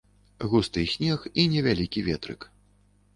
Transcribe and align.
Густы 0.53 0.85
снег 0.93 1.27
і 1.43 1.45
невялікі 1.51 1.99
ветрык. 2.09 2.41